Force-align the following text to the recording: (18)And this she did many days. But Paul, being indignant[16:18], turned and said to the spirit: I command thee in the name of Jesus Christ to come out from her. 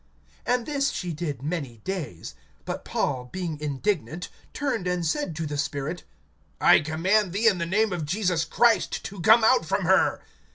(18)And 0.47 0.65
this 0.65 0.89
she 0.89 1.13
did 1.13 1.43
many 1.43 1.77
days. 1.83 2.33
But 2.65 2.83
Paul, 2.83 3.29
being 3.31 3.59
indignant[16:18], 3.59 4.27
turned 4.51 4.87
and 4.87 5.05
said 5.05 5.35
to 5.35 5.45
the 5.45 5.59
spirit: 5.59 6.05
I 6.59 6.79
command 6.79 7.33
thee 7.33 7.47
in 7.47 7.59
the 7.59 7.67
name 7.67 7.93
of 7.93 8.05
Jesus 8.05 8.43
Christ 8.43 9.03
to 9.05 9.21
come 9.21 9.43
out 9.43 9.63
from 9.63 9.83
her. 9.85 10.23